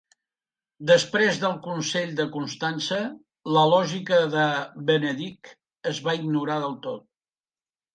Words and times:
Després 0.91 1.37
del 1.43 1.53
Consell 1.67 2.15
de 2.21 2.25
Constança, 2.39 2.99
la 3.59 3.69
lògica 3.75 4.23
de 4.35 4.49
Benedict 4.93 5.57
es 5.95 6.05
va 6.11 6.21
ignorar 6.25 6.63
del 6.69 6.81
tot. 6.93 7.11